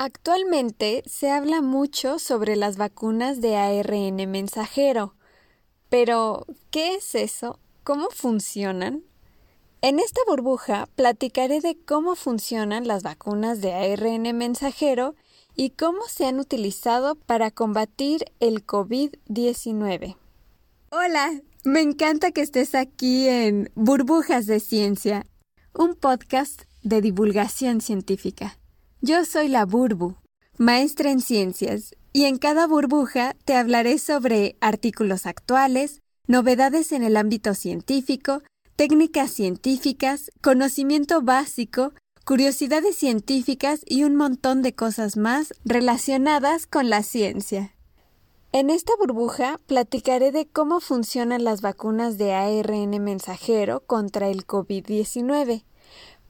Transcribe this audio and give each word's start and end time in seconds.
Actualmente 0.00 1.02
se 1.06 1.28
habla 1.32 1.60
mucho 1.60 2.20
sobre 2.20 2.54
las 2.54 2.76
vacunas 2.76 3.40
de 3.40 3.56
ARN 3.56 4.30
mensajero. 4.30 5.16
Pero, 5.88 6.46
¿qué 6.70 6.94
es 6.94 7.16
eso? 7.16 7.58
¿Cómo 7.82 8.08
funcionan? 8.10 9.02
En 9.80 9.98
esta 9.98 10.20
burbuja 10.28 10.88
platicaré 10.94 11.60
de 11.60 11.76
cómo 11.84 12.14
funcionan 12.14 12.86
las 12.86 13.02
vacunas 13.02 13.60
de 13.60 13.74
ARN 13.74 14.36
mensajero 14.38 15.16
y 15.56 15.70
cómo 15.70 16.02
se 16.06 16.26
han 16.26 16.38
utilizado 16.38 17.16
para 17.16 17.50
combatir 17.50 18.24
el 18.38 18.64
COVID-19. 18.64 20.16
Hola, 20.90 21.40
me 21.64 21.80
encanta 21.80 22.30
que 22.30 22.42
estés 22.42 22.76
aquí 22.76 23.26
en 23.26 23.72
Burbujas 23.74 24.46
de 24.46 24.60
Ciencia, 24.60 25.26
un 25.74 25.96
podcast 25.96 26.62
de 26.84 27.00
divulgación 27.00 27.80
científica. 27.80 28.58
Yo 29.00 29.24
soy 29.24 29.46
la 29.46 29.64
Burbu, 29.64 30.16
maestra 30.56 31.12
en 31.12 31.20
ciencias, 31.20 31.94
y 32.12 32.24
en 32.24 32.36
cada 32.36 32.66
burbuja 32.66 33.36
te 33.44 33.54
hablaré 33.54 33.98
sobre 33.98 34.56
artículos 34.60 35.24
actuales, 35.24 36.00
novedades 36.26 36.90
en 36.90 37.04
el 37.04 37.16
ámbito 37.16 37.54
científico, 37.54 38.42
técnicas 38.74 39.30
científicas, 39.30 40.32
conocimiento 40.40 41.22
básico, 41.22 41.92
curiosidades 42.24 42.96
científicas 42.96 43.82
y 43.86 44.02
un 44.02 44.16
montón 44.16 44.62
de 44.62 44.74
cosas 44.74 45.16
más 45.16 45.54
relacionadas 45.64 46.66
con 46.66 46.90
la 46.90 47.04
ciencia. 47.04 47.76
En 48.50 48.68
esta 48.68 48.94
burbuja 48.98 49.60
platicaré 49.66 50.32
de 50.32 50.48
cómo 50.48 50.80
funcionan 50.80 51.44
las 51.44 51.60
vacunas 51.60 52.18
de 52.18 52.34
ARN 52.34 53.00
mensajero 53.00 53.78
contra 53.78 54.28
el 54.28 54.44
COVID-19 54.44 55.62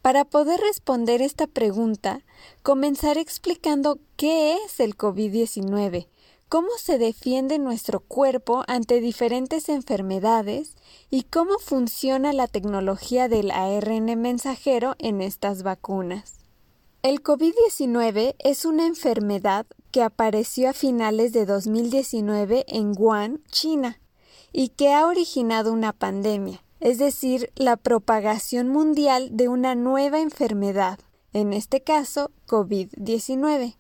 para 0.03 0.25
poder 0.25 0.61
responder 0.61 1.23
esta 1.23 1.47
pregunta, 1.47 2.25
comenzaré 2.63 3.21
explicando 3.21 3.99
qué 4.17 4.55
es 4.55 4.81
el 4.81 4.97
COVID-19, 4.97 6.09
cómo 6.49 6.69
se 6.79 6.99
defiende 6.99 7.59
nuestro 7.59 8.01
cuerpo 8.01 8.65
ante 8.69 9.01
diferentes 9.01 9.69
enfermedades 9.69 10.77
y 11.11 11.25
cómo 11.25 11.59
funciona 11.59 12.33
la 12.33 12.47
tecnología 12.47 13.29
del 13.29 13.51
ARN 13.51 14.21
mensajero 14.21 14.95
en 14.99 15.21
estas 15.21 15.63
vacunas. 15.63 16.37
El 17.03 17.23
COVID-19 17.23 18.35
es 18.39 18.65
una 18.65 18.87
enfermedad 18.87 19.67
que 19.91 20.03
apareció 20.03 20.71
a 20.71 20.73
finales 20.73 21.33
de 21.33 21.47
2019 21.47 22.65
en 22.69 22.93
Wuhan, 22.97 23.43
China, 23.51 24.01
y 24.53 24.71
que 24.71 24.93
ha 24.93 25.07
originado 25.07 25.73
una 25.73 25.93
pandemia 25.93 26.63
es 26.81 26.99
decir, 26.99 27.53
la 27.57 27.77
propagación 27.77 28.69
mundial 28.69 29.31
de 29.33 29.49
una 29.49 29.75
nueva 29.75 30.21
enfermedad, 30.21 30.99
en 31.33 31.53
este 31.53 31.83
caso 31.83 32.31
COVID-19. 32.47 33.77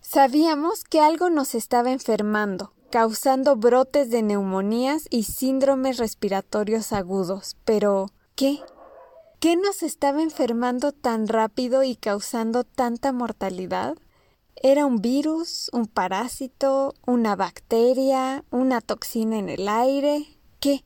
Sabíamos 0.00 0.84
que 0.84 1.00
algo 1.00 1.30
nos 1.30 1.54
estaba 1.54 1.90
enfermando, 1.90 2.72
causando 2.90 3.56
brotes 3.56 4.10
de 4.10 4.22
neumonías 4.22 5.06
y 5.10 5.24
síndromes 5.24 5.98
respiratorios 5.98 6.92
agudos, 6.92 7.56
pero 7.64 8.10
¿qué? 8.36 8.60
¿Qué 9.40 9.56
nos 9.56 9.82
estaba 9.82 10.22
enfermando 10.22 10.92
tan 10.92 11.28
rápido 11.28 11.82
y 11.82 11.96
causando 11.96 12.64
tanta 12.64 13.12
mortalidad? 13.12 13.96
¿Era 14.54 14.86
un 14.86 15.02
virus, 15.02 15.68
un 15.74 15.86
parásito, 15.86 16.94
una 17.06 17.36
bacteria, 17.36 18.44
una 18.50 18.80
toxina 18.80 19.38
en 19.38 19.50
el 19.50 19.68
aire? 19.68 20.24
¿Qué? 20.60 20.84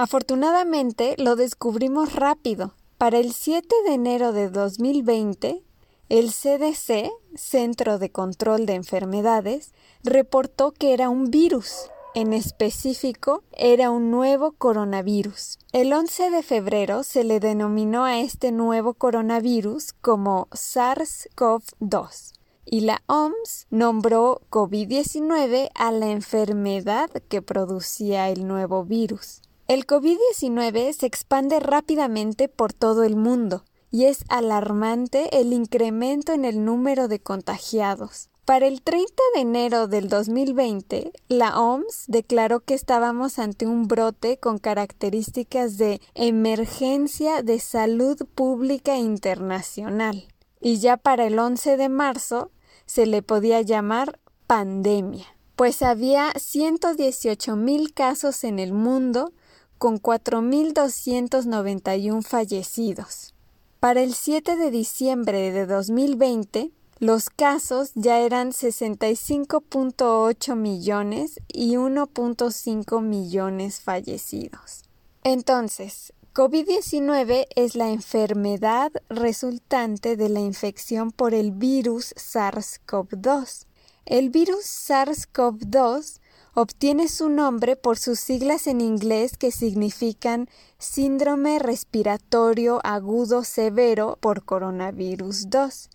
Afortunadamente 0.00 1.16
lo 1.18 1.34
descubrimos 1.34 2.14
rápido. 2.14 2.72
Para 2.98 3.18
el 3.18 3.32
7 3.32 3.66
de 3.84 3.94
enero 3.94 4.32
de 4.32 4.48
2020, 4.48 5.64
el 6.08 6.30
CDC, 6.30 7.10
Centro 7.34 7.98
de 7.98 8.12
Control 8.12 8.64
de 8.64 8.74
Enfermedades, 8.74 9.72
reportó 10.04 10.70
que 10.70 10.92
era 10.92 11.08
un 11.08 11.32
virus. 11.32 11.90
En 12.14 12.32
específico, 12.32 13.42
era 13.50 13.90
un 13.90 14.12
nuevo 14.12 14.52
coronavirus. 14.52 15.58
El 15.72 15.92
11 15.92 16.30
de 16.30 16.44
febrero 16.44 17.02
se 17.02 17.24
le 17.24 17.40
denominó 17.40 18.04
a 18.04 18.20
este 18.20 18.52
nuevo 18.52 18.94
coronavirus 18.94 19.94
como 19.94 20.46
SARS-CoV-2 20.52 22.34
y 22.64 22.82
la 22.82 23.02
OMS 23.06 23.66
nombró 23.70 24.42
COVID-19 24.48 25.70
a 25.74 25.90
la 25.90 26.10
enfermedad 26.10 27.10
que 27.28 27.42
producía 27.42 28.28
el 28.28 28.46
nuevo 28.46 28.84
virus. 28.84 29.42
El 29.68 29.86
COVID-19 29.86 30.94
se 30.94 31.04
expande 31.04 31.60
rápidamente 31.60 32.48
por 32.48 32.72
todo 32.72 33.04
el 33.04 33.16
mundo 33.16 33.66
y 33.90 34.06
es 34.06 34.24
alarmante 34.30 35.38
el 35.38 35.52
incremento 35.52 36.32
en 36.32 36.46
el 36.46 36.64
número 36.64 37.06
de 37.06 37.20
contagiados. 37.20 38.30
Para 38.46 38.66
el 38.66 38.80
30 38.80 39.12
de 39.34 39.40
enero 39.42 39.86
del 39.86 40.08
2020, 40.08 41.12
la 41.28 41.60
OMS 41.60 42.04
declaró 42.06 42.60
que 42.60 42.72
estábamos 42.72 43.38
ante 43.38 43.66
un 43.66 43.88
brote 43.88 44.38
con 44.38 44.56
características 44.56 45.76
de 45.76 46.00
emergencia 46.14 47.42
de 47.42 47.60
salud 47.60 48.16
pública 48.34 48.96
internacional. 48.96 50.28
Y 50.62 50.78
ya 50.78 50.96
para 50.96 51.26
el 51.26 51.38
11 51.38 51.76
de 51.76 51.90
marzo 51.90 52.52
se 52.86 53.04
le 53.04 53.20
podía 53.20 53.60
llamar 53.60 54.18
pandemia, 54.46 55.26
pues 55.56 55.82
había 55.82 56.32
118 56.38 57.54
mil 57.54 57.92
casos 57.92 58.44
en 58.44 58.60
el 58.60 58.72
mundo 58.72 59.34
con 59.78 60.00
4.291 60.00 62.22
fallecidos. 62.22 63.34
Para 63.80 64.02
el 64.02 64.14
7 64.14 64.56
de 64.56 64.70
diciembre 64.70 65.50
de 65.52 65.66
2020, 65.66 66.70
los 66.98 67.28
casos 67.30 67.92
ya 67.94 68.18
eran 68.18 68.50
65.8 68.50 70.56
millones 70.56 71.40
y 71.46 71.76
1.5 71.76 73.00
millones 73.00 73.80
fallecidos. 73.80 74.82
Entonces, 75.22 76.12
COVID-19 76.34 77.46
es 77.54 77.76
la 77.76 77.90
enfermedad 77.90 78.90
resultante 79.08 80.16
de 80.16 80.28
la 80.28 80.40
infección 80.40 81.12
por 81.12 81.34
el 81.34 81.52
virus 81.52 82.12
SARS-CoV-2. 82.16 83.66
El 84.06 84.30
virus 84.30 84.64
SARS-CoV-2 84.64 86.18
obtiene 86.60 87.06
su 87.06 87.28
nombre 87.28 87.76
por 87.76 87.98
sus 87.98 88.18
siglas 88.18 88.66
en 88.66 88.80
inglés 88.80 89.36
que 89.36 89.52
significan 89.52 90.48
síndrome 90.76 91.60
respiratorio 91.60 92.80
agudo 92.82 93.44
severo 93.44 94.18
por 94.20 94.44
coronavirus 94.44 95.50
2, 95.50 95.88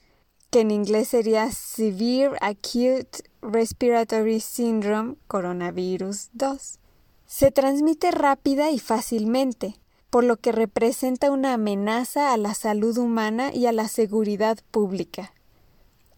que 0.51 0.61
en 0.61 0.71
inglés 0.71 1.09
sería 1.09 1.51
Severe 1.51 2.37
Acute 2.39 3.29
Respiratory 3.41 4.39
Syndrome 4.39 5.15
coronavirus 5.27 6.29
2. 6.31 6.79
Se 7.25 7.51
transmite 7.51 8.11
rápida 8.11 8.71
y 8.71 8.79
fácilmente, 8.79 9.75
por 10.09 10.23
lo 10.23 10.37
que 10.37 10.53
representa 10.53 11.29
una 11.29 11.55
amenaza 11.55 12.31
a 12.31 12.37
la 12.37 12.53
salud 12.53 12.97
humana 12.97 13.53
y 13.53 13.65
a 13.65 13.73
la 13.73 13.89
seguridad 13.89 14.59
pública. 14.71 15.33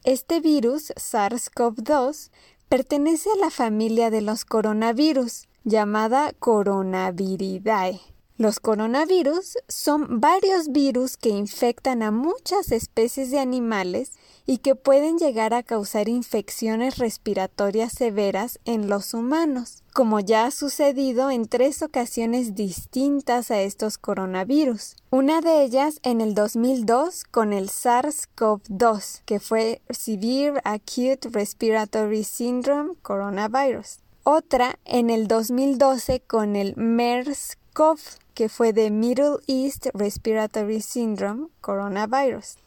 Este 0.03 0.39
virus, 0.39 0.91
SARS-CoV-2, 0.97 2.29
Pertenece 2.68 3.30
a 3.31 3.38
la 3.38 3.52
familia 3.52 4.09
de 4.09 4.22
los 4.22 4.44
coronavirus, 4.44 5.48
llamada 5.64 6.34
Coronaviridae. 6.40 8.02
Los 8.38 8.59
coronavirus 8.59 9.57
son 9.69 10.19
varios 10.19 10.73
virus 10.73 11.16
que 11.16 11.29
infectan 11.29 12.03
a 12.03 12.12
muchas 12.12 12.73
especies 12.73 13.31
de 13.31 13.40
animales 13.40 14.12
y 14.46 14.57
que 14.57 14.75
pueden 14.75 15.18
llegar 15.18 15.53
a 15.53 15.63
causar 15.63 16.09
infecciones 16.09 16.97
respiratorias 16.97 17.94
severas 17.94 18.59
en 18.66 18.90
los 18.90 19.13
humanos, 19.13 19.84
como 19.94 20.19
ya 20.19 20.47
ha 20.47 20.51
sucedido 20.51 21.31
en 21.31 21.47
tres 21.47 21.81
ocasiones 21.81 22.56
distintas 22.56 23.51
a 23.51 23.62
estos 23.62 23.97
coronavirus. 23.97 24.97
Una 25.12 25.40
de 25.40 25.63
ellas 25.63 26.01
en 26.03 26.19
el 26.19 26.34
2002 26.34 27.24
con 27.24 27.53
el 27.53 27.69
SARS-CoV-2, 27.69 29.22
que 29.24 29.40
fue 29.40 29.81
Severe 29.90 30.59
Acute 30.66 31.30
Respiratory 31.31 32.25
Syndrome 32.25 32.95
Coronavirus. 33.01 34.00
Otra 34.24 34.77
en 34.83 35.10
el 35.10 35.30
2012 35.30 36.19
con 36.19 36.57
el 36.57 36.75
MERS-CoV, 36.75 38.19
que 38.36 38.50
fue 38.50 38.74
de 38.74 38.92
Middle 38.92 39.38
East 39.48 39.88
Respiratory 39.96 40.82
Syndrome 40.82 41.48
Coronavirus. 41.62 42.58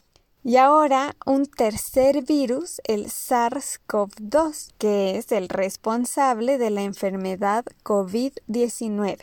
Y 0.42 0.56
ahora 0.56 1.14
un 1.26 1.46
tercer 1.46 2.24
virus, 2.24 2.80
el 2.84 3.06
SARS-CoV-2, 3.06 4.72
que 4.78 5.18
es 5.18 5.30
el 5.30 5.48
responsable 5.48 6.58
de 6.58 6.70
la 6.70 6.82
enfermedad 6.82 7.64
COVID-19. 7.84 9.18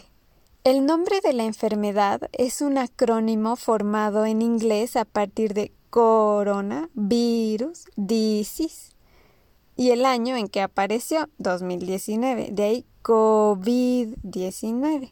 El 0.64 0.86
nombre 0.86 1.20
de 1.22 1.34
la 1.34 1.44
enfermedad 1.44 2.30
es 2.32 2.62
un 2.62 2.78
acrónimo 2.78 3.56
formado 3.56 4.26
en 4.26 4.42
inglés 4.42 4.96
a 4.96 5.06
partir 5.06 5.54
de 5.54 5.74
corona, 5.90 6.90
virus, 6.94 7.86
disease 7.96 8.96
y 9.76 9.92
el 9.92 10.06
año 10.06 10.38
en 10.38 10.48
que 10.48 10.62
apareció, 10.62 11.30
2019, 11.38 12.50
de 12.52 12.64
ahí 12.64 12.86
COVID-19. 13.04 15.12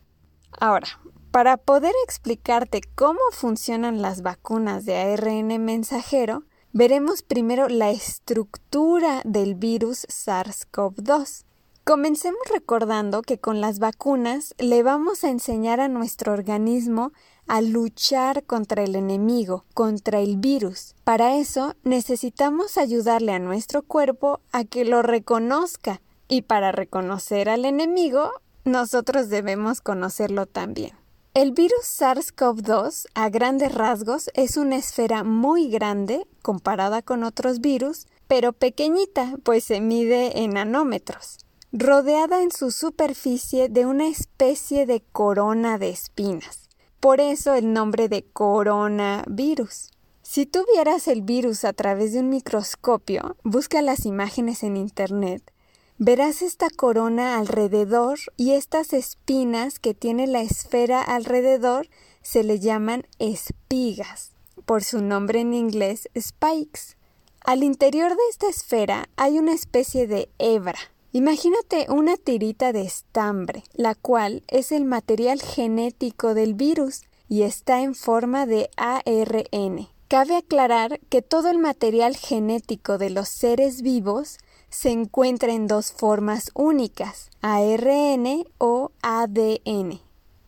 Ahora, 0.60 0.88
para 1.34 1.58
poder 1.58 1.96
explicarte 2.04 2.82
cómo 2.94 3.20
funcionan 3.32 4.04
las 4.04 4.22
vacunas 4.22 4.86
de 4.86 4.98
ARN 4.98 5.66
mensajero, 5.66 6.44
veremos 6.74 7.24
primero 7.24 7.70
la 7.70 7.90
estructura 7.90 9.24
del 9.26 9.56
virus 9.56 10.06
SARS-CoV-2. 10.10 11.46
Comencemos 11.84 12.40
recordando 12.54 13.24
que 13.24 13.40
con 13.40 13.62
las 13.62 13.80
vacunas 13.80 14.54
le 14.60 14.84
vamos 14.84 15.24
a 15.24 15.32
enseñar 15.32 15.80
a 15.80 15.88
nuestro 15.88 16.34
organismo 16.34 17.14
a 17.48 17.62
luchar 17.62 18.44
contra 18.44 18.84
el 18.84 18.96
enemigo, 18.96 19.66
contra 19.74 20.20
el 20.20 20.38
virus. 20.38 20.94
Para 21.04 21.38
eso 21.38 21.74
necesitamos 21.84 22.78
ayudarle 22.78 23.32
a 23.32 23.40
nuestro 23.40 23.82
cuerpo 23.82 24.40
a 24.52 24.66
que 24.66 24.86
lo 24.86 25.02
reconozca 25.02 26.00
y 26.28 26.44
para 26.44 26.72
reconocer 26.72 27.50
al 27.50 27.66
enemigo 27.66 28.30
nosotros 28.66 29.30
debemos 29.30 29.82
conocerlo 29.82 30.46
también. 30.46 31.03
El 31.36 31.52
virus 31.52 31.86
SARS-CoV-2, 32.00 33.08
a 33.16 33.30
grandes 33.30 33.74
rasgos, 33.74 34.30
es 34.36 34.56
una 34.56 34.76
esfera 34.76 35.24
muy 35.24 35.68
grande 35.68 36.28
comparada 36.44 37.02
con 37.02 37.24
otros 37.24 37.60
virus, 37.60 38.06
pero 38.28 38.54
pequeñita, 38.54 39.34
pues 39.42 39.64
se 39.64 39.82
mide 39.82 40.44
en 40.44 40.52
nanómetros, 40.52 41.40
rodeada 41.72 42.44
en 42.44 42.52
su 42.52 42.70
superficie 42.70 43.68
de 43.68 43.88
una 43.88 44.10
especie 44.10 44.86
de 44.86 45.02
corona 45.12 45.80
de 45.80 45.90
espinas. 45.90 46.70
Por 47.00 47.20
eso 47.20 47.56
el 47.56 47.74
nombre 47.74 48.10
de 48.10 48.26
coronavirus. 48.26 49.90
Si 50.22 50.46
tú 50.46 50.64
vieras 50.72 51.08
el 51.08 51.24
virus 51.24 51.66
a 51.66 51.74
través 51.74 52.14
de 52.14 52.20
un 52.20 52.30
microscopio, 52.30 53.38
busca 53.44 53.82
las 53.82 54.06
imágenes 54.06 54.62
en 54.62 54.78
Internet 54.78 55.53
Verás 56.00 56.42
esta 56.42 56.70
corona 56.70 57.38
alrededor 57.38 58.18
y 58.36 58.54
estas 58.54 58.94
espinas 58.94 59.78
que 59.78 59.94
tiene 59.94 60.26
la 60.26 60.42
esfera 60.42 61.02
alrededor 61.02 61.88
se 62.24 62.44
le 62.44 62.60
llaman 62.60 63.06
espigas, 63.20 64.32
por 64.66 64.84
su 64.84 65.02
nombre 65.02 65.42
en 65.42 65.54
inglés 65.54 66.10
spikes. 66.20 66.98
Al 67.42 67.64
interior 67.64 68.10
de 68.10 68.24
esta 68.32 68.50
esfera 68.50 69.08
hay 69.18 69.38
una 69.38 69.54
especie 69.54 70.08
de 70.08 70.30
hebra. 70.40 70.80
Imagínate 71.12 71.86
una 71.90 72.18
tirita 72.18 72.74
de 72.74 72.82
estambre, 72.82 73.64
la 73.74 73.94
cual 73.94 74.44
es 74.48 74.72
el 74.72 74.86
material 74.86 75.42
genético 75.42 76.34
del 76.34 76.56
virus 76.56 77.04
y 77.30 77.44
está 77.44 77.82
en 77.82 77.94
forma 77.94 78.48
de 78.48 78.72
ARN. 78.78 79.90
Cabe 80.08 80.38
aclarar 80.38 81.00
que 81.10 81.22
todo 81.22 81.50
el 81.50 81.60
material 81.60 82.16
genético 82.16 82.98
de 82.98 83.12
los 83.12 83.30
seres 83.30 83.84
vivos 83.84 84.38
se 84.74 84.90
encuentra 84.90 85.54
en 85.54 85.68
dos 85.68 85.92
formas 85.92 86.50
únicas, 86.56 87.30
ARN 87.42 88.46
o 88.58 88.92
ADN. 89.04 90.02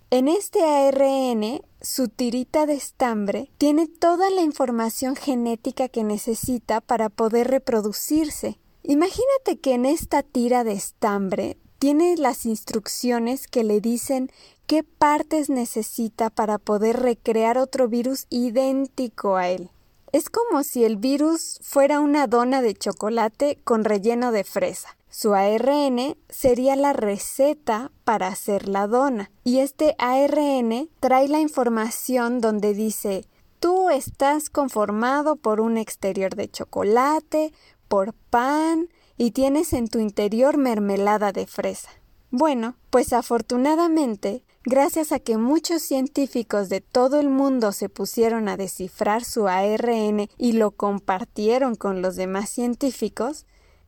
En 0.10 0.28
este 0.28 0.64
ARN, 0.64 1.62
su 1.80 2.08
tirita 2.08 2.66
de 2.66 2.74
estambre 2.74 3.52
tiene 3.60 3.88
toda 3.88 4.30
la 4.32 4.42
información 4.42 5.16
genética 5.16 5.90
que 5.90 6.04
necesita 6.04 6.82
para 6.82 7.10
poder 7.10 7.50
reproducirse. 7.50 8.58
Imagínate 8.82 9.60
que 9.62 9.76
en 9.76 9.86
esta 9.86 10.24
tira 10.24 10.64
de 10.64 10.74
estambre 10.74 11.58
tiene 11.78 12.16
las 12.18 12.48
instrucciones 12.48 13.48
que 13.48 13.64
le 13.64 13.80
dicen 13.80 14.32
qué 14.66 14.84
partes 14.84 15.50
necesita 15.50 16.32
para 16.32 16.58
poder 16.58 17.00
recrear 17.00 17.60
otro 17.60 17.88
virus 17.88 18.26
idéntico 18.30 19.36
a 19.36 19.50
él. 19.50 19.70
Es 20.16 20.30
como 20.30 20.64
si 20.64 20.86
el 20.86 20.96
virus 20.96 21.60
fuera 21.62 22.00
una 22.00 22.28
dona 22.28 22.62
de 22.62 22.74
chocolate 22.74 23.60
con 23.66 23.84
relleno 23.84 24.32
de 24.32 24.46
fresa. 24.46 24.96
Su 25.10 25.34
ARN 25.34 26.16
sería 26.30 26.78
la 26.78 26.94
receta 26.94 27.92
para 28.06 28.28
hacer 28.28 28.70
la 28.70 28.88
dona. 28.88 29.30
Y 29.44 29.60
este 29.60 29.94
ARN 29.98 30.90
trae 31.02 31.28
la 31.28 31.42
información 31.42 32.40
donde 32.40 32.74
dice 32.74 33.26
tú 33.60 33.90
estás 33.90 34.50
conformado 34.50 35.36
por 35.36 35.60
un 35.60 35.78
exterior 35.78 36.34
de 36.34 36.50
chocolate, 36.50 37.52
por 37.90 38.14
pan 38.14 38.88
y 39.18 39.32
tienes 39.32 39.74
en 39.74 39.90
tu 39.90 40.00
interior 40.00 40.56
mermelada 40.56 41.34
de 41.34 41.46
fresa. 41.46 41.90
Bueno, 42.32 42.78
pues 42.90 43.12
afortunadamente 43.12 44.46
gracias 44.66 45.12
a 45.12 45.20
que 45.20 45.38
muchos 45.38 45.82
científicos 45.82 46.70
de 46.70 46.82
todo 46.82 47.20
el 47.20 47.30
mundo 47.30 47.72
se 47.72 47.88
pusieron 47.90 48.50
a 48.50 48.58
descifrar 48.58 49.24
su 49.24 49.48
ARN 49.48 50.30
y 50.38 50.54
lo 50.54 50.72
compartieron 50.72 51.76
con 51.76 52.02
los 52.02 52.16
demás 52.16 52.50
científicos, 52.50 53.46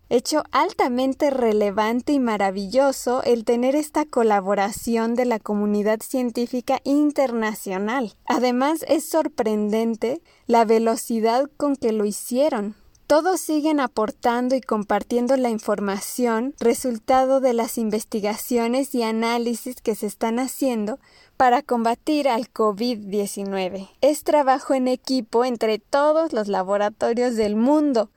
hecho 0.09 0.43
altamente 0.51 1.29
relevante 1.29 2.13
y 2.13 2.19
maravilloso 2.19 3.23
el 3.23 3.43
tener 3.43 3.75
esta 3.75 4.05
colaboración 4.05 5.15
de 5.15 5.25
la 5.25 5.39
comunidad 5.39 5.99
científica 6.01 6.79
internacional. 6.83 8.13
Además, 8.25 8.85
es 8.87 9.09
sorprendente 9.09 10.21
la 10.45 10.63
velocidad 10.63 11.49
con 11.57 11.75
que 11.75 11.91
lo 11.91 12.05
hicieron. 12.05 12.75
Todos 13.07 13.39
siguen 13.39 13.79
aportando 13.79 14.53
y 14.53 14.59
compartiendo 14.59 15.37
la 15.37 15.49
información 15.49 16.53
resultado 16.59 17.39
de 17.39 17.53
las 17.53 17.77
investigaciones 17.77 18.93
y 18.93 19.01
análisis 19.01 19.79
que 19.81 19.95
se 19.95 20.07
están 20.07 20.39
haciendo 20.39 20.99
para 21.37 21.61
combatir 21.61 22.27
al 22.27 22.51
COVID-19. 22.51 23.87
Es 24.01 24.25
trabajo 24.25 24.73
en 24.73 24.89
equipo 24.89 25.45
entre 25.45 25.79
todos 25.79 26.33
los 26.33 26.49
laboratorios 26.49 27.37
del 27.37 27.55
mundo. 27.55 28.09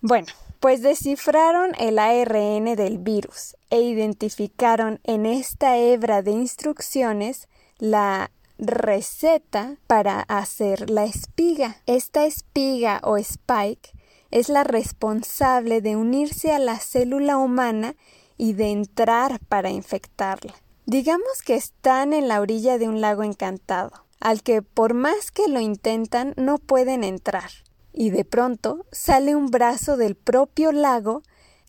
Bueno, 0.00 0.26
pues 0.58 0.82
descifraron 0.82 1.70
el 1.78 2.00
ARN 2.00 2.74
del 2.74 2.98
virus 2.98 3.56
e 3.70 3.80
identificaron 3.82 4.98
en 5.04 5.24
esta 5.24 5.76
hebra 5.76 6.22
de 6.22 6.32
instrucciones 6.32 7.46
la 7.78 8.32
receta 8.58 9.76
para 9.86 10.20
hacer 10.22 10.90
la 10.90 11.04
espiga. 11.04 11.76
Esta 11.86 12.24
espiga 12.24 13.00
o 13.04 13.18
spike 13.18 13.95
es 14.30 14.48
la 14.48 14.64
responsable 14.64 15.80
de 15.80 15.96
unirse 15.96 16.52
a 16.52 16.58
la 16.58 16.78
célula 16.78 17.38
humana 17.38 17.94
y 18.36 18.52
de 18.52 18.70
entrar 18.70 19.40
para 19.48 19.70
infectarla. 19.70 20.54
Digamos 20.84 21.42
que 21.44 21.54
están 21.54 22.12
en 22.12 22.28
la 22.28 22.40
orilla 22.40 22.78
de 22.78 22.88
un 22.88 23.00
lago 23.00 23.22
encantado, 23.22 24.04
al 24.20 24.42
que 24.42 24.62
por 24.62 24.94
más 24.94 25.30
que 25.30 25.48
lo 25.48 25.60
intentan 25.60 26.32
no 26.36 26.58
pueden 26.58 27.02
entrar, 27.02 27.50
y 27.92 28.10
de 28.10 28.24
pronto 28.24 28.86
sale 28.92 29.34
un 29.34 29.46
brazo 29.46 29.96
del 29.96 30.14
propio 30.14 30.72
lago 30.72 31.22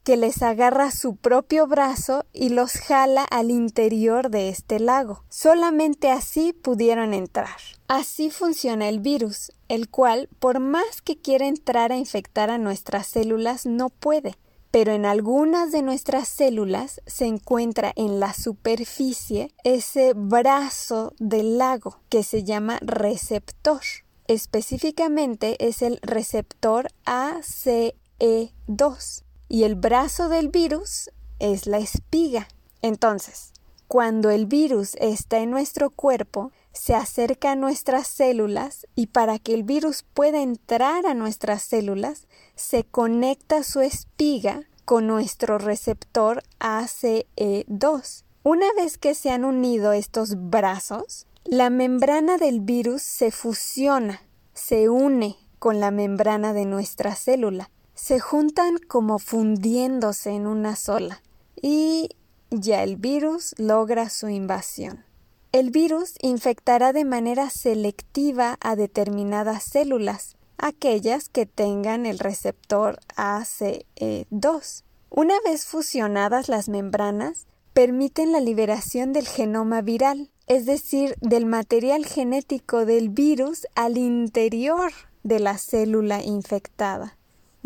que 0.07 0.15
les 0.15 0.41
agarra 0.41 0.89
su 0.89 1.17
propio 1.17 1.67
brazo 1.67 2.25
y 2.31 2.47
los 2.47 2.71
jala 2.71 3.25
al 3.25 3.51
interior 3.51 4.29
de 4.29 4.47
este 4.47 4.79
lago. 4.79 5.25
Solamente 5.27 6.11
así 6.11 6.53
pudieron 6.53 7.13
entrar. 7.13 7.57
Así 7.89 8.29
funciona 8.29 8.87
el 8.87 9.01
virus, 9.01 9.51
el 9.67 9.89
cual, 9.89 10.29
por 10.39 10.61
más 10.61 11.01
que 11.03 11.17
quiera 11.17 11.45
entrar 11.45 11.91
a 11.91 11.97
infectar 11.97 12.49
a 12.49 12.57
nuestras 12.57 13.07
células, 13.07 13.65
no 13.65 13.89
puede. 13.89 14.37
Pero 14.71 14.93
en 14.93 15.05
algunas 15.05 15.73
de 15.73 15.81
nuestras 15.81 16.29
células 16.29 17.01
se 17.05 17.25
encuentra 17.25 17.91
en 17.97 18.21
la 18.21 18.33
superficie 18.33 19.53
ese 19.65 20.13
brazo 20.13 21.15
del 21.19 21.57
lago 21.57 21.99
que 22.07 22.23
se 22.23 22.45
llama 22.45 22.79
receptor. 22.79 23.81
Específicamente 24.25 25.57
es 25.59 25.81
el 25.81 25.99
receptor 26.01 26.87
ACE2 27.05 29.26
y 29.49 29.63
el 29.63 29.75
brazo 29.75 30.29
del 30.29 30.49
virus 30.49 31.09
es 31.39 31.67
la 31.67 31.77
espiga. 31.77 32.47
Entonces, 32.81 33.53
cuando 33.87 34.29
el 34.29 34.45
virus 34.45 34.95
está 34.95 35.39
en 35.39 35.49
nuestro 35.49 35.89
cuerpo, 35.89 36.51
se 36.73 36.93
acerca 36.93 37.53
a 37.53 37.55
nuestras 37.55 38.07
células 38.07 38.85
y 38.95 39.07
para 39.07 39.39
que 39.39 39.53
el 39.53 39.63
virus 39.63 40.03
pueda 40.13 40.41
entrar 40.41 41.05
a 41.05 41.13
nuestras 41.13 41.63
células, 41.63 42.27
se 42.55 42.83
conecta 42.83 43.63
su 43.63 43.79
espiga 43.81 44.63
con 44.85 45.07
nuestro 45.07 45.57
receptor 45.57 46.43
ACE2. 46.59 48.23
Una 48.43 48.67
vez 48.75 48.97
que 48.97 49.15
se 49.15 49.31
han 49.31 49.45
unido 49.45 49.93
estos 49.93 50.49
brazos, 50.49 51.25
la 51.45 51.69
membrana 51.69 52.37
del 52.37 52.59
virus 52.59 53.01
se 53.01 53.31
fusiona, 53.31 54.21
se 54.53 54.89
une 54.89 55.37
con 55.59 55.79
la 55.79 55.91
membrana 55.91 56.53
de 56.53 56.65
nuestra 56.65 57.15
célula 57.15 57.71
se 57.97 58.19
juntan 58.19 58.77
como 58.77 59.17
fundiéndose 59.17 60.29
en 60.29 60.45
una 60.45 60.75
sola 60.75 61.23
y 61.59 62.09
ya 62.51 62.83
el 62.83 62.95
virus 62.95 63.55
logra 63.57 64.09
su 64.09 64.29
invasión. 64.29 65.03
El 65.51 65.71
virus 65.71 66.13
infectará 66.21 66.93
de 66.93 67.05
manera 67.05 67.49
selectiva 67.49 68.57
a 68.61 68.75
determinadas 68.75 69.63
células, 69.63 70.37
aquellas 70.59 71.27
que 71.29 71.47
tengan 71.47 72.05
el 72.05 72.19
receptor 72.19 72.99
ACE2. 73.15 74.83
Una 75.09 75.35
vez 75.43 75.65
fusionadas 75.65 76.49
las 76.49 76.69
membranas, 76.69 77.47
permiten 77.73 78.31
la 78.31 78.41
liberación 78.41 79.11
del 79.11 79.27
genoma 79.27 79.81
viral, 79.81 80.29
es 80.45 80.67
decir, 80.67 81.15
del 81.21 81.47
material 81.47 82.05
genético 82.05 82.85
del 82.85 83.09
virus 83.09 83.65
al 83.73 83.97
interior 83.97 84.91
de 85.23 85.39
la 85.39 85.57
célula 85.57 86.21
infectada. 86.23 87.16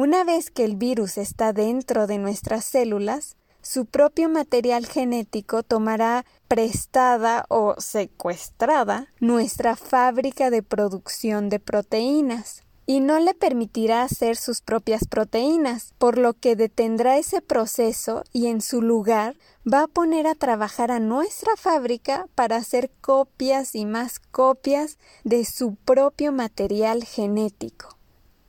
Una 0.04 0.24
vez 0.24 0.50
que 0.50 0.64
el 0.64 0.78
virus 0.78 1.20
está 1.20 1.54
dentro 1.54 2.08
de 2.08 2.18
nuestras 2.18 2.66
células, 2.66 3.38
su 3.62 3.86
propio 3.86 4.30
material 4.30 4.88
genético 4.88 5.62
tomará 5.62 6.26
prestada 6.48 7.46
o 7.50 7.76
secuestrada 7.78 9.14
nuestra 9.20 9.76
fábrica 9.76 10.50
de 10.50 10.64
producción 10.64 11.50
de 11.50 11.60
proteínas 11.60 12.64
y 12.88 13.00
no 13.00 13.20
le 13.20 13.36
permitirá 13.36 14.02
hacer 14.02 14.38
sus 14.38 14.62
propias 14.62 15.06
proteínas, 15.06 15.94
por 16.00 16.18
lo 16.18 16.34
que 16.34 16.56
detendrá 16.56 17.20
ese 17.20 17.40
proceso 17.40 18.24
y 18.34 18.48
en 18.48 18.62
su 18.62 18.82
lugar 18.82 19.36
va 19.72 19.84
a 19.84 19.88
poner 19.88 20.26
a 20.26 20.34
trabajar 20.34 20.90
a 20.90 21.00
nuestra 21.00 21.56
fábrica 21.58 22.26
para 22.34 22.56
hacer 22.56 22.90
copias 23.02 23.76
y 23.76 23.86
más 23.86 24.18
copias 24.18 24.98
de 25.24 25.46
su 25.46 25.76
propio 25.76 26.32
material 26.32 27.04
genético. 27.04 28.01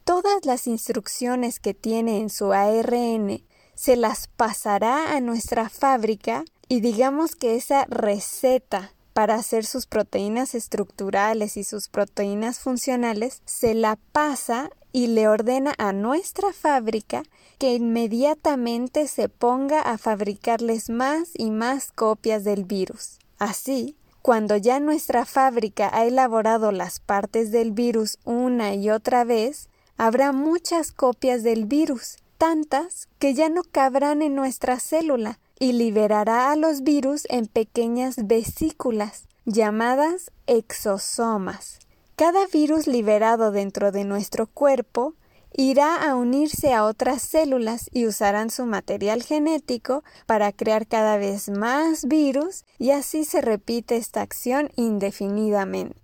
Todas 0.05 0.45
las 0.45 0.67
instrucciones 0.67 1.61
que 1.61 1.75
tiene 1.75 2.19
en 2.19 2.29
su 2.29 2.53
ARN 2.53 3.43
se 3.75 3.97
las 3.97 4.29
pasará 4.29 5.15
a 5.15 5.21
nuestra 5.21 5.69
fábrica 5.69 6.45
y 6.69 6.81
digamos 6.81 7.37
que 7.37 7.55
esa 7.55 7.85
receta 7.87 8.93
para 9.13 9.35
hacer 9.35 9.65
sus 9.65 9.87
proteínas 9.87 10.55
estructurales 10.55 11.57
y 11.57 11.65
sus 11.65 11.89
proteínas 11.89 12.59
funcionales 12.59 13.43
se 13.45 13.75
la 13.75 13.97
pasa 14.13 14.71
y 14.91 15.09
le 15.09 15.29
ordena 15.29 15.75
a 15.79 15.93
nuestra 15.93 16.53
fábrica 16.53 17.23
que 17.59 17.75
inmediatamente 17.75 19.07
se 19.07 19.29
ponga 19.29 19.81
a 19.81 19.99
fabricarles 19.99 20.91
más 20.91 21.31
y 21.35 21.51
más 21.51 21.93
copias 21.93 22.45
del 22.45 22.65
virus. 22.65 23.19
Así, 23.39 23.97
cuando 24.21 24.57
ya 24.57 24.81
nuestra 24.81 25.25
fábrica 25.25 25.91
ha 25.93 26.05
elaborado 26.05 26.73
las 26.73 27.01
partes 27.01 27.51
del 27.53 27.73
virus 27.73 28.19
una 28.25 28.75
y 28.75 28.91
otra 28.91 29.25
vez, 29.25 29.69
habrá 30.05 30.33
muchas 30.33 30.91
copias 30.91 31.45
del 31.45 31.65
virus, 31.65 32.17
tantas 32.37 33.09
que 33.21 33.35
ya 33.35 33.49
no 33.49 33.63
cabrán 33.63 34.21
en 34.21 34.35
nuestra 34.35 34.81
célula, 34.81 35.39
y 35.61 35.75
liberará 35.75 36.51
a 36.51 36.57
los 36.57 36.83
virus 36.83 37.25
en 37.31 37.47
pequeñas 37.47 38.17
vesículas 38.27 39.29
llamadas 39.45 40.33
exosomas. 40.49 41.79
Cada 42.17 42.49
virus 42.49 42.89
liberado 42.89 43.53
dentro 43.53 43.93
de 43.93 44.03
nuestro 44.03 44.49
cuerpo 44.49 45.15
irá 45.53 45.95
a 45.95 46.17
unirse 46.17 46.75
a 46.75 46.85
otras 46.85 47.23
células 47.23 47.89
y 47.93 48.07
usarán 48.07 48.51
su 48.51 48.67
material 48.67 49.23
genético 49.23 50.03
para 50.27 50.51
crear 50.51 50.89
cada 50.89 51.17
vez 51.17 51.49
más 51.49 52.07
virus 52.07 52.65
y 52.77 52.91
así 52.91 53.25
se 53.25 53.41
repite 53.41 53.99
esta 53.99 54.21
acción 54.21 54.69
indefinidamente. 54.75 56.03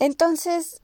Entonces, 0.00 0.81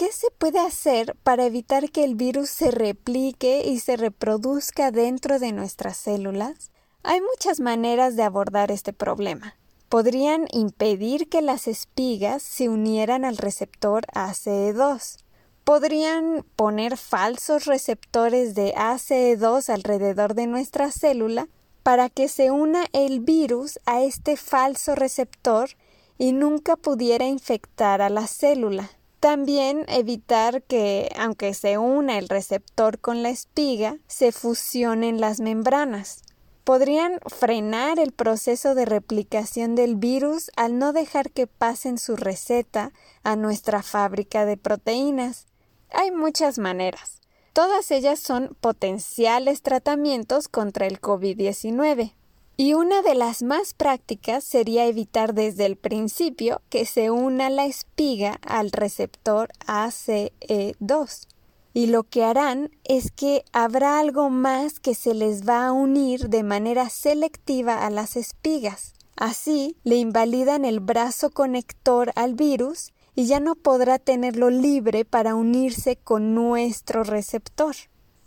¿qué 0.00 0.12
se 0.12 0.30
puede 0.30 0.60
hacer 0.60 1.14
para 1.22 1.44
evitar 1.44 1.90
que 1.90 2.04
el 2.04 2.14
virus 2.14 2.48
se 2.48 2.70
replique 2.70 3.64
y 3.66 3.80
se 3.80 3.98
reproduzca 3.98 4.90
dentro 4.90 5.38
de 5.38 5.52
nuestras 5.52 5.98
células? 5.98 6.70
Hay 7.02 7.20
muchas 7.20 7.60
maneras 7.60 8.16
de 8.16 8.22
abordar 8.22 8.70
este 8.70 8.94
problema. 8.94 9.58
Podrían 9.90 10.46
impedir 10.52 11.28
que 11.28 11.42
las 11.42 11.68
espigas 11.68 12.42
se 12.42 12.70
unieran 12.70 13.26
al 13.26 13.36
receptor 13.36 14.06
ACE2. 14.14 15.18
Podrían 15.64 16.46
poner 16.56 16.96
falsos 16.96 17.66
receptores 17.66 18.54
de 18.54 18.74
ACE2 18.74 19.68
alrededor 19.68 20.32
de 20.32 20.46
nuestra 20.46 20.90
célula 20.92 21.46
para 21.82 22.08
que 22.08 22.28
se 22.28 22.50
una 22.50 22.86
el 22.94 23.20
virus 23.20 23.78
a 23.84 24.00
este 24.00 24.38
falso 24.38 24.94
receptor 24.94 25.68
y 26.16 26.32
nunca 26.32 26.76
pudiera 26.76 27.26
infectar 27.26 28.00
a 28.00 28.08
la 28.08 28.26
célula. 28.26 28.88
También 29.20 29.84
evitar 29.88 30.62
que, 30.62 31.10
aunque 31.16 31.54
se 31.54 31.78
una 31.78 32.18
el 32.18 32.28
receptor 32.28 32.98
con 32.98 33.22
la 33.22 33.30
espiga, 33.30 33.98
se 34.06 34.32
fusionen 34.32 35.20
las 35.20 35.40
membranas 35.40 36.22
podrían 36.70 37.18
frenar 37.26 37.98
el 37.98 38.12
proceso 38.12 38.76
de 38.76 38.84
replicación 38.84 39.74
del 39.74 39.96
virus 39.96 40.52
al 40.54 40.78
no 40.78 40.92
dejar 40.92 41.32
que 41.32 41.48
pasen 41.48 41.98
su 41.98 42.14
receta 42.14 42.92
a 43.24 43.34
nuestra 43.34 43.82
fábrica 43.82 44.44
de 44.44 44.56
proteínas. 44.56 45.46
Hay 45.90 46.12
muchas 46.12 46.58
maneras. 46.58 47.20
Todas 47.52 47.90
ellas 47.90 48.20
son 48.20 48.56
potenciales 48.60 49.62
tratamientos 49.62 50.46
contra 50.46 50.86
el 50.86 51.00
COVID-19. 51.00 52.14
Y 52.60 52.74
una 52.74 53.00
de 53.00 53.14
las 53.14 53.42
más 53.42 53.72
prácticas 53.72 54.44
sería 54.44 54.84
evitar 54.84 55.32
desde 55.32 55.64
el 55.64 55.76
principio 55.76 56.60
que 56.68 56.84
se 56.84 57.10
una 57.10 57.48
la 57.48 57.64
espiga 57.64 58.38
al 58.46 58.70
receptor 58.70 59.48
ACE2 59.66 61.26
y 61.72 61.86
lo 61.86 62.02
que 62.02 62.22
harán 62.22 62.70
es 62.84 63.12
que 63.12 63.46
habrá 63.54 63.98
algo 63.98 64.28
más 64.28 64.78
que 64.78 64.94
se 64.94 65.14
les 65.14 65.48
va 65.48 65.68
a 65.68 65.72
unir 65.72 66.28
de 66.28 66.42
manera 66.42 66.90
selectiva 66.90 67.86
a 67.86 67.88
las 67.88 68.14
espigas. 68.14 68.92
Así 69.16 69.78
le 69.82 69.96
invalidan 69.96 70.66
el 70.66 70.80
brazo 70.80 71.30
conector 71.30 72.12
al 72.14 72.34
virus 72.34 72.92
y 73.14 73.24
ya 73.24 73.40
no 73.40 73.54
podrá 73.54 73.98
tenerlo 73.98 74.50
libre 74.50 75.06
para 75.06 75.34
unirse 75.34 75.96
con 75.96 76.34
nuestro 76.34 77.04
receptor. 77.04 77.74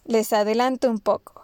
Les 0.05 0.33
adelanto 0.33 0.89
un 0.89 0.97
poco. 0.97 1.42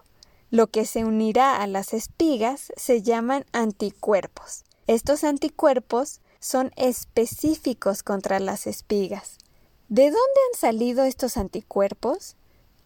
Lo 0.51 0.67
que 0.67 0.85
se 0.85 1.05
unirá 1.05 1.61
a 1.61 1.67
las 1.67 1.93
espigas 1.93 2.73
se 2.75 3.01
llaman 3.01 3.45
anticuerpos. 3.51 4.63
Estos 4.87 5.23
anticuerpos 5.23 6.21
son 6.39 6.71
específicos 6.75 8.01
contra 8.01 8.39
las 8.39 8.65
espigas. 8.65 9.37
¿De 9.89 10.05
dónde 10.05 10.17
han 10.17 10.59
salido 10.59 11.03
estos 11.03 11.37
anticuerpos? 11.37 12.35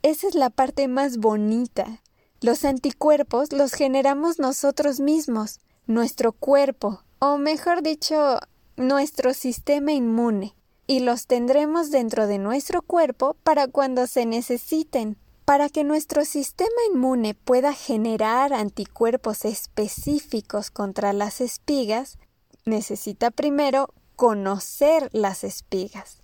Esa 0.01 0.27
es 0.27 0.36
la 0.36 0.50
parte 0.50 0.89
más 0.89 1.17
bonita. 1.17 2.01
Los 2.41 2.65
anticuerpos 2.65 3.53
los 3.53 3.74
generamos 3.74 4.39
nosotros 4.39 5.00
mismos, 5.00 5.62
nuestro 5.88 6.34
cuerpo, 6.34 7.01
o 7.20 7.38
mejor 7.38 7.82
dicho, 7.82 8.39
nuestro 8.75 9.34
sistema 9.34 9.93
inmune, 9.93 10.53
y 10.88 11.00
los 11.00 11.27
tendremos 11.27 11.91
dentro 11.91 12.27
de 12.27 12.39
nuestro 12.39 12.82
cuerpo 12.82 13.38
para 13.43 13.67
cuando 13.67 14.08
se 14.08 14.25
necesiten. 14.25 15.17
Para 15.45 15.67
que 15.67 15.83
nuestro 15.83 16.23
sistema 16.23 16.69
inmune 16.93 17.33
pueda 17.33 17.73
generar 17.73 18.53
anticuerpos 18.53 19.43
específicos 19.43 20.71
contra 20.71 21.12
las 21.12 21.41
espigas, 21.41 22.17
necesita 22.65 23.29
primero 23.29 23.93
conocer 24.15 25.09
las 25.12 25.43
espigas. 25.43 26.21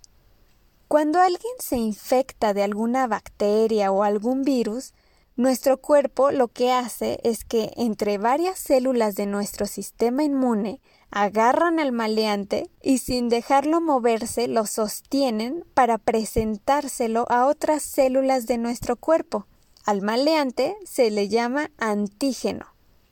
Cuando 0.88 1.20
alguien 1.20 1.52
se 1.58 1.76
infecta 1.76 2.54
de 2.54 2.62
alguna 2.62 3.06
bacteria 3.06 3.92
o 3.92 4.04
algún 4.04 4.42
virus, 4.42 4.94
nuestro 5.36 5.80
cuerpo 5.80 6.30
lo 6.30 6.48
que 6.48 6.72
hace 6.72 7.20
es 7.22 7.44
que 7.44 7.72
entre 7.76 8.18
varias 8.18 8.58
células 8.58 9.14
de 9.14 9.26
nuestro 9.26 9.66
sistema 9.66 10.24
inmune 10.24 10.80
agarran 11.10 11.80
al 11.80 11.92
maleante 11.92 12.70
y 12.82 12.98
sin 12.98 13.28
dejarlo 13.28 13.80
moverse 13.80 14.48
lo 14.48 14.66
sostienen 14.66 15.64
para 15.74 15.98
presentárselo 15.98 17.26
a 17.30 17.46
otras 17.46 17.82
células 17.82 18.46
de 18.46 18.58
nuestro 18.58 18.96
cuerpo. 18.96 19.46
Al 19.84 20.02
maleante 20.02 20.76
se 20.84 21.10
le 21.10 21.28
llama 21.28 21.70
antígeno 21.78 22.66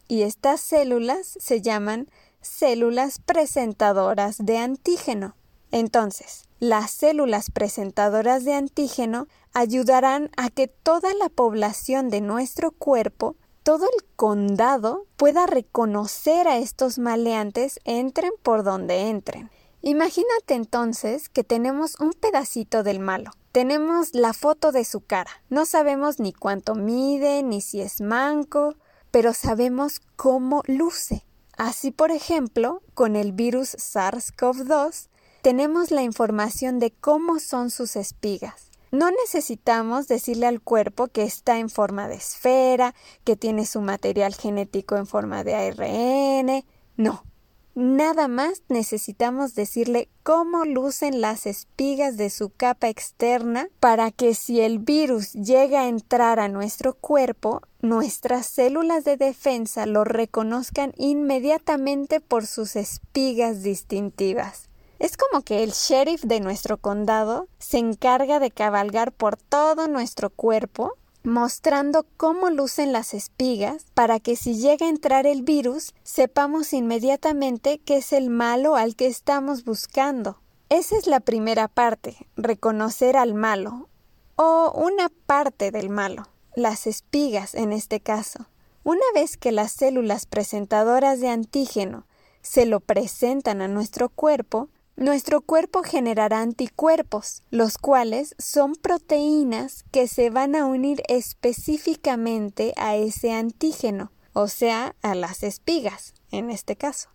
y 0.06 0.22
estas 0.22 0.60
células 0.60 1.36
se 1.40 1.60
llaman 1.60 2.08
células 2.40 3.20
presentadoras 3.20 4.38
de 4.38 4.58
antígeno. 4.58 5.36
Entonces, 5.70 6.48
las 6.60 6.90
células 6.90 7.50
presentadoras 7.50 8.44
de 8.44 8.54
antígeno 8.54 9.28
ayudarán 9.52 10.30
a 10.36 10.50
que 10.50 10.66
toda 10.66 11.12
la 11.14 11.28
población 11.28 12.08
de 12.08 12.20
nuestro 12.20 12.70
cuerpo, 12.70 13.36
todo 13.68 13.84
el 13.84 14.04
condado, 14.16 15.04
pueda 15.18 15.44
reconocer 15.44 16.48
a 16.48 16.56
estos 16.56 16.98
maleantes 16.98 17.80
entren 17.84 18.32
por 18.42 18.64
donde 18.64 19.10
entren. 19.10 19.50
Imagínate 19.82 20.54
entonces 20.54 21.28
que 21.28 21.44
tenemos 21.44 22.00
un 22.00 22.14
pedacito 22.14 22.82
del 22.82 22.98
malo. 22.98 23.30
Tenemos 23.52 24.14
la 24.14 24.32
foto 24.32 24.72
de 24.72 24.86
su 24.86 25.02
cara. 25.02 25.30
No 25.50 25.66
sabemos 25.66 26.18
ni 26.18 26.32
cuánto 26.32 26.76
mide, 26.76 27.42
ni 27.42 27.60
si 27.60 27.82
es 27.82 28.00
manco, 28.00 28.74
pero 29.10 29.34
sabemos 29.34 30.00
cómo 30.16 30.62
luce. 30.66 31.26
Así, 31.58 31.90
por 31.90 32.10
ejemplo, 32.10 32.80
con 32.94 33.16
el 33.16 33.32
virus 33.32 33.74
SARS-CoV-2, 33.74 35.08
tenemos 35.42 35.90
la 35.90 36.02
información 36.02 36.78
de 36.78 36.90
cómo 36.90 37.38
son 37.38 37.70
sus 37.70 37.96
espigas. 37.96 38.67
No 38.90 39.10
necesitamos 39.10 40.08
decirle 40.08 40.46
al 40.46 40.60
cuerpo 40.60 41.08
que 41.08 41.22
está 41.22 41.58
en 41.58 41.68
forma 41.68 42.08
de 42.08 42.14
esfera, 42.16 42.94
que 43.24 43.36
tiene 43.36 43.66
su 43.66 43.80
material 43.80 44.34
genético 44.34 44.96
en 44.96 45.06
forma 45.06 45.44
de 45.44 45.54
ARN. 45.54 46.64
No. 46.96 47.24
Nada 47.80 48.26
más 48.26 48.64
necesitamos 48.68 49.54
decirle 49.54 50.08
cómo 50.24 50.64
lucen 50.64 51.20
las 51.20 51.46
espigas 51.46 52.16
de 52.16 52.28
su 52.28 52.50
capa 52.50 52.88
externa 52.88 53.68
para 53.78 54.10
que 54.10 54.34
si 54.34 54.60
el 54.60 54.80
virus 54.80 55.32
llega 55.32 55.82
a 55.82 55.88
entrar 55.88 56.40
a 56.40 56.48
nuestro 56.48 56.94
cuerpo, 56.94 57.62
nuestras 57.80 58.46
células 58.46 59.04
de 59.04 59.16
defensa 59.16 59.86
lo 59.86 60.02
reconozcan 60.02 60.92
inmediatamente 60.96 62.20
por 62.20 62.46
sus 62.46 62.74
espigas 62.74 63.62
distintivas. 63.62 64.67
Es 64.98 65.16
como 65.16 65.42
que 65.42 65.62
el 65.62 65.70
sheriff 65.70 66.22
de 66.24 66.40
nuestro 66.40 66.78
condado 66.78 67.46
se 67.58 67.78
encarga 67.78 68.40
de 68.40 68.50
cabalgar 68.50 69.12
por 69.12 69.36
todo 69.36 69.86
nuestro 69.86 70.28
cuerpo, 70.30 70.94
mostrando 71.22 72.04
cómo 72.16 72.50
lucen 72.50 72.92
las 72.92 73.14
espigas, 73.14 73.86
para 73.94 74.18
que 74.18 74.34
si 74.34 74.56
llega 74.56 74.86
a 74.86 74.90
entrar 74.90 75.26
el 75.26 75.42
virus, 75.42 75.94
sepamos 76.02 76.72
inmediatamente 76.72 77.78
que 77.78 77.98
es 77.98 78.12
el 78.12 78.28
malo 78.28 78.74
al 78.74 78.96
que 78.96 79.06
estamos 79.06 79.64
buscando. 79.64 80.40
Esa 80.68 80.96
es 80.96 81.06
la 81.06 81.20
primera 81.20 81.68
parte, 81.68 82.28
reconocer 82.36 83.16
al 83.16 83.34
malo. 83.34 83.88
o 84.40 84.70
una 84.72 85.08
parte 85.26 85.72
del 85.72 85.90
malo, 85.90 86.28
las 86.54 86.86
espigas 86.86 87.56
en 87.56 87.72
este 87.72 87.98
caso. 87.98 88.46
Una 88.84 89.02
vez 89.12 89.36
que 89.36 89.50
las 89.50 89.72
células 89.72 90.26
presentadoras 90.26 91.18
de 91.18 91.28
antígeno 91.28 92.06
se 92.40 92.64
lo 92.64 92.78
presentan 92.78 93.60
a 93.62 93.68
nuestro 93.68 94.08
cuerpo, 94.08 94.68
nuestro 94.98 95.40
cuerpo 95.40 95.84
generará 95.84 96.40
anticuerpos, 96.40 97.44
los 97.50 97.78
cuales 97.78 98.34
son 98.38 98.74
proteínas 98.74 99.84
que 99.92 100.08
se 100.08 100.28
van 100.28 100.56
a 100.56 100.66
unir 100.66 101.02
específicamente 101.08 102.74
a 102.76 102.96
ese 102.96 103.32
antígeno, 103.32 104.10
o 104.32 104.48
sea, 104.48 104.96
a 105.02 105.14
las 105.14 105.44
espigas, 105.44 106.14
en 106.32 106.50
este 106.50 106.74
caso. 106.74 107.10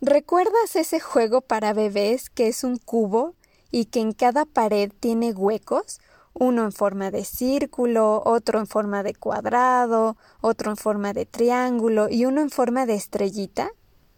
¿Recuerdas 0.00 0.76
ese 0.76 1.00
juego 1.00 1.40
para 1.40 1.72
bebés 1.72 2.30
que 2.30 2.46
es 2.46 2.62
un 2.62 2.76
cubo 2.76 3.34
y 3.72 3.86
que 3.86 4.00
en 4.00 4.12
cada 4.12 4.44
pared 4.44 4.92
tiene 5.00 5.32
huecos? 5.32 6.00
Uno 6.34 6.62
en 6.62 6.72
forma 6.72 7.10
de 7.10 7.24
círculo, 7.24 8.22
otro 8.24 8.60
en 8.60 8.68
forma 8.68 9.02
de 9.02 9.14
cuadrado, 9.14 10.16
otro 10.40 10.70
en 10.70 10.76
forma 10.76 11.12
de 11.12 11.26
triángulo 11.26 12.08
y 12.08 12.26
uno 12.26 12.42
en 12.42 12.50
forma 12.50 12.86
de 12.86 12.94
estrellita. 12.94 13.70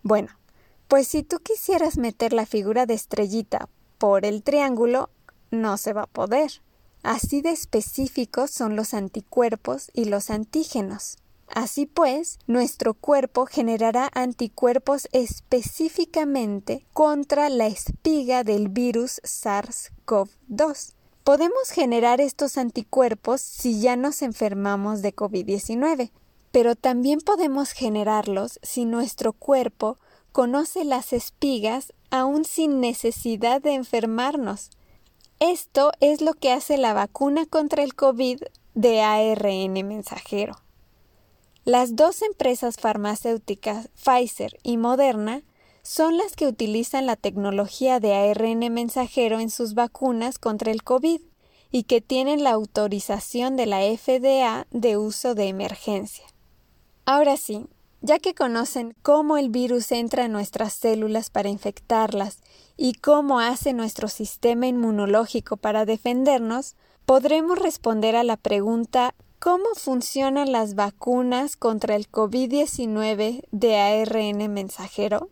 Bueno, 0.02 0.28
pues 0.88 1.08
si 1.08 1.22
tú 1.22 1.38
quisieras 1.38 1.98
meter 1.98 2.32
la 2.32 2.46
figura 2.46 2.86
de 2.86 2.94
estrellita 2.94 3.68
por 3.98 4.24
el 4.24 4.42
triángulo, 4.42 5.10
no 5.50 5.76
se 5.76 5.92
va 5.92 6.02
a 6.02 6.06
poder. 6.06 6.62
Así 7.02 7.42
de 7.42 7.50
específicos 7.50 8.50
son 8.50 8.76
los 8.76 8.94
anticuerpos 8.94 9.90
y 9.92 10.06
los 10.06 10.30
antígenos. 10.30 11.18
Así 11.48 11.86
pues, 11.86 12.38
nuestro 12.46 12.94
cuerpo 12.94 13.46
generará 13.46 14.10
anticuerpos 14.14 15.08
específicamente 15.12 16.86
contra 16.92 17.48
la 17.50 17.66
espiga 17.66 18.42
del 18.44 18.68
virus 18.68 19.20
SARS-CoV-2. 19.22 20.94
Podemos 21.22 21.70
generar 21.70 22.20
estos 22.20 22.58
anticuerpos 22.58 23.40
si 23.40 23.80
ya 23.80 23.96
nos 23.96 24.22
enfermamos 24.22 25.02
de 25.02 25.14
COVID-19, 25.14 26.10
pero 26.50 26.76
también 26.76 27.20
podemos 27.20 27.72
generarlos 27.72 28.58
si 28.62 28.84
nuestro 28.84 29.32
cuerpo 29.32 29.98
conoce 30.34 30.84
las 30.84 31.12
espigas 31.12 31.92
aún 32.10 32.44
sin 32.44 32.80
necesidad 32.80 33.62
de 33.62 33.74
enfermarnos. 33.74 34.70
Esto 35.38 35.92
es 36.00 36.20
lo 36.22 36.34
que 36.34 36.50
hace 36.50 36.76
la 36.76 36.92
vacuna 36.92 37.46
contra 37.46 37.84
el 37.84 37.94
COVID 37.94 38.42
de 38.74 39.00
ARN 39.00 39.74
mensajero. 39.86 40.56
Las 41.64 41.94
dos 41.94 42.20
empresas 42.22 42.78
farmacéuticas 42.78 43.90
Pfizer 43.94 44.58
y 44.64 44.76
Moderna 44.76 45.44
son 45.84 46.16
las 46.16 46.34
que 46.34 46.48
utilizan 46.48 47.06
la 47.06 47.14
tecnología 47.14 48.00
de 48.00 48.14
ARN 48.14 48.74
mensajero 48.74 49.38
en 49.38 49.50
sus 49.50 49.74
vacunas 49.74 50.40
contra 50.40 50.72
el 50.72 50.82
COVID 50.82 51.20
y 51.70 51.84
que 51.84 52.00
tienen 52.00 52.42
la 52.42 52.50
autorización 52.50 53.54
de 53.54 53.66
la 53.66 53.82
FDA 53.82 54.66
de 54.72 54.96
uso 54.96 55.36
de 55.36 55.46
emergencia. 55.46 56.24
Ahora 57.06 57.36
sí, 57.36 57.68
ya 58.04 58.18
que 58.18 58.34
conocen 58.34 58.94
cómo 59.00 59.38
el 59.38 59.48
virus 59.48 59.90
entra 59.90 60.26
en 60.26 60.32
nuestras 60.32 60.74
células 60.74 61.30
para 61.30 61.48
infectarlas 61.48 62.40
y 62.76 62.92
cómo 62.92 63.40
hace 63.40 63.72
nuestro 63.72 64.08
sistema 64.08 64.66
inmunológico 64.66 65.56
para 65.56 65.86
defendernos, 65.86 66.76
podremos 67.06 67.58
responder 67.58 68.14
a 68.14 68.22
la 68.22 68.36
pregunta 68.36 69.14
¿Cómo 69.38 69.64
funcionan 69.74 70.52
las 70.52 70.74
vacunas 70.74 71.56
contra 71.56 71.96
el 71.96 72.10
COVID-19 72.10 73.42
de 73.50 73.76
ARN 73.78 74.52
mensajero? 74.52 75.28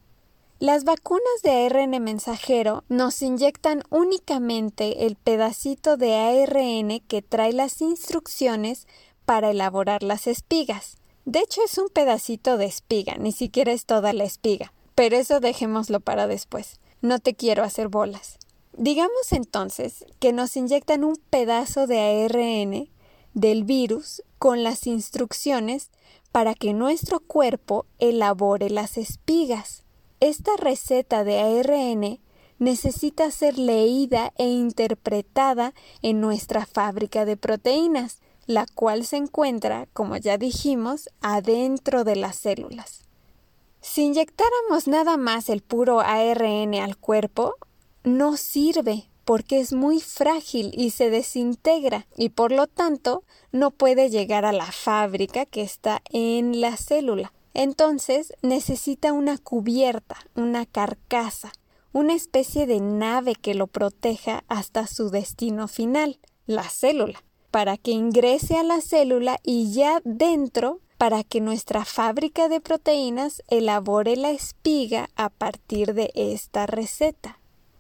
Las 0.59 0.85
vacunas 0.85 1.43
de 1.43 1.67
ARN 1.67 2.02
mensajero 2.02 2.85
nos 2.88 3.21
inyectan 3.21 3.83
únicamente 3.91 5.07
el 5.07 5.17
pedacito 5.17 5.97
de 5.99 6.17
ARN 6.17 7.00
que 7.07 7.21
trae 7.21 7.52
las 7.52 7.83
instrucciones 7.83 8.87
para 9.25 9.50
elaborar 9.50 10.02
las 10.02 10.26
espigas. 10.26 10.99
De 11.25 11.41
hecho, 11.41 11.61
es 11.64 11.79
un 11.79 11.88
pedacito 11.88 12.57
de 12.57 12.67
espiga, 12.67 13.17
ni 13.17 13.33
siquiera 13.33 13.73
es 13.73 13.87
toda 13.87 14.13
la 14.13 14.25
espiga. 14.25 14.73
Pero 14.95 15.17
eso 15.17 15.41
dejémoslo 15.41 16.00
para 16.00 16.26
después. 16.26 16.80
No 17.00 17.19
te 17.19 17.35
quiero 17.35 17.63
hacer 17.65 17.89
bolas. 17.89 18.39
Digamos 18.76 19.32
entonces 19.32 20.04
que 20.19 20.32
nos 20.32 20.56
inyectan 20.56 21.04
un 21.04 21.17
pedazo 21.30 21.87
de 21.87 22.00
ARN 22.00 22.89
del 23.35 23.65
virus 23.65 24.23
con 24.39 24.63
las 24.63 24.87
instrucciones 24.87 25.91
para 26.32 26.54
que 26.54 26.73
nuestro 26.73 27.21
cuerpo 27.21 27.87
elabore 27.99 28.71
las 28.71 28.97
espigas. 28.97 29.85
Esta 30.21 30.56
receta 30.56 31.25
de 31.25 31.41
ARN 31.41 32.21
necesita 32.58 33.30
ser 33.30 33.58
leída 33.58 34.32
e 34.39 34.47
interpretada 34.47 35.75
en 36.00 36.21
nuestra 36.21 36.65
fábrica 36.65 37.25
de 37.25 37.37
proteínas 37.37 38.21
la 38.47 38.67
cual 38.67 39.05
se 39.05 39.17
encuentra, 39.17 39.87
como 39.93 40.17
ya 40.17 40.39
dijimos, 40.39 41.09
adentro 41.21 42.05
de 42.05 42.17
las 42.17 42.37
células. 42.37 43.02
Si 43.81 44.02
inyectáramos 44.02 44.87
nada 44.87 45.17
más 45.17 45.49
el 45.49 45.61
puro 45.61 46.00
ARN 46.00 46.75
al 46.75 46.97
cuerpo, 46.97 47.55
no 48.05 48.37
sirve 48.37 49.09
porque 49.25 49.61
es 49.61 49.73
muy 49.73 50.00
frágil 50.00 50.73
y 50.76 50.91
se 50.91 51.11
desintegra 51.11 52.07
y 52.17 52.31
por 52.31 52.52
lo 52.52 52.67
tanto 52.67 53.25
no 53.52 53.71
puede 53.71 54.11
llegar 54.11 54.45
a 54.45 54.52
la 54.52 54.71
fábrica 54.71 55.47
que 55.47 55.63
está 55.63 56.02
en 56.11 56.61
la 56.61 56.76
célula. 56.76 57.33
Entonces 57.55 58.33
necesita 58.43 59.13
una 59.13 59.39
cubierta, 59.39 60.17
una 60.35 60.67
carcasa, 60.67 61.52
una 61.93 62.15
especie 62.15 62.67
de 62.67 62.81
nave 62.81 63.35
que 63.35 63.55
lo 63.55 63.67
proteja 63.67 64.45
hasta 64.49 64.87
su 64.87 65.11
destino 65.11 65.69
final, 65.69 66.19
la 66.47 66.69
célula 66.69 67.23
para 67.52 67.76
que 67.76 67.93
ingrese 67.93 68.56
a 68.56 68.65
la 68.65 68.80
célula 68.80 69.38
y 69.45 69.73
ya 69.73 70.00
dentro 70.04 70.80
para 70.97 71.23
que 71.23 71.41
nuestra 71.41 71.84
fábrica 71.84 72.49
de 72.49 72.60
proteínas 72.60 73.43
elabore 73.49 74.17
la 74.17 74.30
espiga 74.30 75.10
a 75.17 75.28
partir 75.28 75.95
de 75.95 76.10
esta 76.15 76.67
receta. 76.67 77.38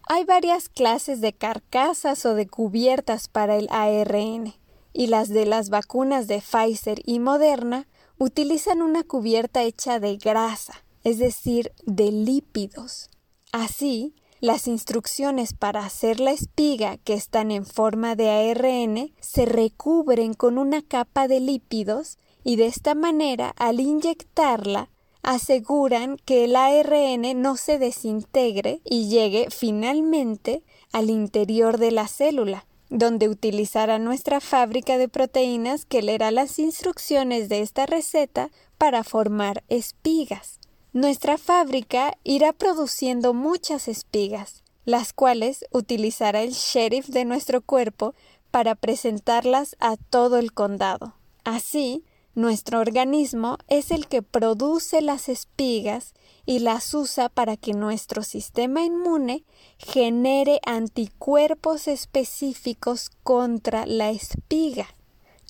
Hay 0.08 0.24
varias 0.24 0.68
clases 0.68 1.20
de 1.20 1.32
carcasas 1.32 2.26
o 2.26 2.34
de 2.34 2.46
cubiertas 2.46 3.28
para 3.28 3.56
el 3.56 3.68
ARN, 3.70 4.54
y 4.92 5.06
las 5.06 5.30
de 5.30 5.46
las 5.46 5.70
vacunas 5.70 6.26
de 6.26 6.42
Pfizer 6.42 7.00
y 7.06 7.18
Moderna 7.18 7.88
utilizan 8.18 8.82
una 8.82 9.04
cubierta 9.04 9.62
hecha 9.62 10.00
de 10.00 10.18
grasa, 10.18 10.84
es 11.02 11.18
decir, 11.18 11.72
de 11.86 12.12
lípidos. 12.12 13.08
Así, 13.52 14.14
las 14.42 14.66
instrucciones 14.66 15.54
para 15.54 15.86
hacer 15.86 16.18
la 16.18 16.32
espiga, 16.32 16.96
que 16.96 17.14
están 17.14 17.52
en 17.52 17.64
forma 17.64 18.16
de 18.16 18.28
ARN, 18.28 19.14
se 19.20 19.46
recubren 19.46 20.34
con 20.34 20.58
una 20.58 20.82
capa 20.82 21.28
de 21.28 21.38
lípidos 21.38 22.18
y 22.42 22.56
de 22.56 22.66
esta 22.66 22.96
manera, 22.96 23.54
al 23.56 23.78
inyectarla, 23.78 24.90
aseguran 25.22 26.16
que 26.24 26.42
el 26.46 26.56
ARN 26.56 27.40
no 27.40 27.56
se 27.56 27.78
desintegre 27.78 28.80
y 28.84 29.08
llegue 29.08 29.46
finalmente 29.50 30.64
al 30.90 31.08
interior 31.08 31.78
de 31.78 31.92
la 31.92 32.08
célula, 32.08 32.66
donde 32.90 33.28
utilizará 33.28 34.00
nuestra 34.00 34.40
fábrica 34.40 34.98
de 34.98 35.08
proteínas 35.08 35.84
que 35.84 36.02
leerá 36.02 36.32
las 36.32 36.58
instrucciones 36.58 37.48
de 37.48 37.60
esta 37.60 37.86
receta 37.86 38.50
para 38.76 39.04
formar 39.04 39.62
espigas. 39.68 40.58
Nuestra 40.92 41.38
fábrica 41.38 42.18
irá 42.22 42.52
produciendo 42.52 43.32
muchas 43.32 43.88
espigas, 43.88 44.62
las 44.84 45.14
cuales 45.14 45.64
utilizará 45.70 46.42
el 46.42 46.52
sheriff 46.52 47.06
de 47.08 47.24
nuestro 47.24 47.62
cuerpo 47.62 48.14
para 48.50 48.74
presentarlas 48.74 49.74
a 49.80 49.96
todo 49.96 50.36
el 50.36 50.52
condado. 50.52 51.14
Así, 51.44 52.04
nuestro 52.34 52.78
organismo 52.78 53.56
es 53.68 53.90
el 53.90 54.06
que 54.06 54.20
produce 54.20 55.00
las 55.00 55.30
espigas 55.30 56.12
y 56.44 56.58
las 56.58 56.92
usa 56.92 57.30
para 57.30 57.56
que 57.56 57.72
nuestro 57.72 58.22
sistema 58.22 58.84
inmune 58.84 59.44
genere 59.78 60.60
anticuerpos 60.66 61.88
específicos 61.88 63.10
contra 63.22 63.86
la 63.86 64.10
espiga. 64.10 64.88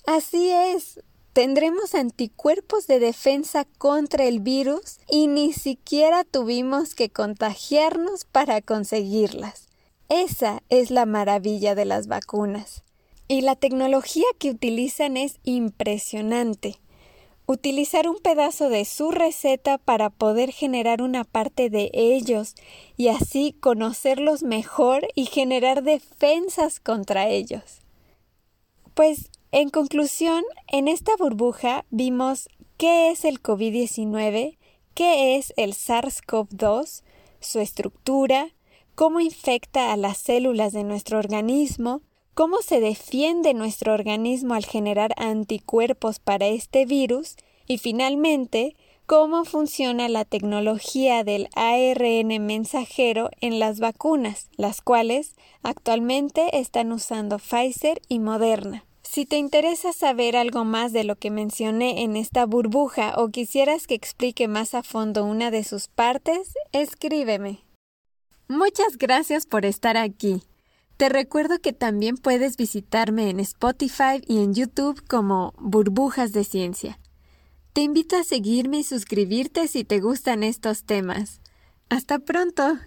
Así 0.05 0.49
es, 0.49 1.01
tendremos 1.33 1.95
anticuerpos 1.95 2.85
de 2.85 2.99
defensa 2.99 3.65
contra 3.77 4.25
el 4.25 4.39
virus 4.39 4.99
y 5.09 5.27
ni 5.27 5.51
siquiera 5.51 6.23
tuvimos 6.23 6.93
que 6.93 7.09
contagiarnos 7.09 8.25
para 8.25 8.61
conseguirlas. 8.61 9.67
Esa 10.09 10.61
es 10.69 10.91
la 10.91 11.07
maravilla 11.07 11.73
de 11.73 11.85
las 11.85 12.07
vacunas. 12.07 12.83
Y 13.27 13.41
la 13.41 13.55
tecnología 13.55 14.25
que 14.37 14.51
utilizan 14.51 15.17
es 15.17 15.39
impresionante. 15.43 16.75
Utilizar 17.47 18.07
un 18.07 18.19
pedazo 18.19 18.69
de 18.69 18.85
su 18.85 19.09
receta 19.09 19.77
para 19.79 20.11
poder 20.11 20.51
generar 20.51 21.01
una 21.01 21.23
parte 21.23 21.69
de 21.69 21.89
ellos 21.93 22.53
y 22.95 23.07
así 23.07 23.55
conocerlos 23.59 24.43
mejor 24.43 25.07
y 25.15 25.25
generar 25.25 25.83
defensas 25.83 26.79
contra 26.79 27.27
ellos. 27.27 27.81
Pues 28.93 29.29
en 29.53 29.69
conclusión, 29.69 30.43
en 30.67 30.87
esta 30.87 31.15
burbuja 31.15 31.85
vimos 31.91 32.49
qué 32.77 33.11
es 33.11 33.23
el 33.23 33.39
COVID-19, 33.39 34.57
qué 34.95 35.35
es 35.35 35.53
el 35.57 35.73
SARS-CoV-2, 35.73 37.03
su 37.39 37.59
estructura, 37.59 38.47
cómo 38.95 39.19
infecta 39.19 39.93
a 39.93 39.97
las 39.97 40.17
células 40.17 40.73
de 40.73 40.83
nuestro 40.83 41.19
organismo, 41.19 42.01
cómo 42.33 42.63
se 42.63 42.79
defiende 42.79 43.53
nuestro 43.53 43.93
organismo 43.93 44.55
al 44.55 44.65
generar 44.65 45.13
anticuerpos 45.17 46.17
para 46.17 46.47
este 46.47 46.87
virus 46.87 47.35
y 47.67 47.77
finalmente 47.77 48.75
cómo 49.05 49.45
funciona 49.45 50.09
la 50.09 50.25
tecnología 50.25 51.23
del 51.23 51.47
ARN 51.53 52.43
mensajero 52.43 53.29
en 53.39 53.59
las 53.59 53.79
vacunas, 53.79 54.49
las 54.57 54.81
cuales 54.81 55.35
actualmente 55.61 56.57
están 56.57 56.91
usando 56.91 57.37
Pfizer 57.37 58.01
y 58.07 58.17
Moderna. 58.17 58.83
Si 59.13 59.27
te 59.27 59.37
interesa 59.37 59.93
saber 59.93 60.35
algo 60.35 60.65
más 60.65 60.91
de 60.91 61.03
lo 61.03 61.15
que 61.15 61.29
mencioné 61.29 62.01
en 62.01 62.15
esta 62.15 62.47
burbuja 62.47 63.13
o 63.15 63.29
quisieras 63.29 63.85
que 63.85 63.93
explique 63.93 64.47
más 64.47 64.73
a 64.73 64.81
fondo 64.81 65.23
una 65.23 65.51
de 65.51 65.63
sus 65.63 65.87
partes, 65.87 66.55
escríbeme. 66.71 67.63
Muchas 68.47 68.97
gracias 68.97 69.45
por 69.45 69.67
estar 69.67 69.97
aquí. 69.97 70.41
Te 70.97 71.09
recuerdo 71.09 71.59
que 71.59 71.73
también 71.73 72.17
puedes 72.17 72.57
visitarme 72.57 73.29
en 73.29 73.39
Spotify 73.39 74.19
y 74.25 74.39
en 74.39 74.55
YouTube 74.55 75.07
como 75.07 75.53
Burbujas 75.59 76.31
de 76.31 76.43
Ciencia. 76.43 76.97
Te 77.73 77.81
invito 77.81 78.15
a 78.15 78.23
seguirme 78.23 78.79
y 78.79 78.83
suscribirte 78.83 79.67
si 79.67 79.83
te 79.83 79.99
gustan 79.99 80.41
estos 80.41 80.85
temas. 80.85 81.39
Hasta 81.87 82.17
pronto. 82.17 82.79